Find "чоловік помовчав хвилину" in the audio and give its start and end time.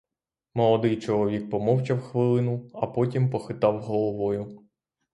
1.01-2.69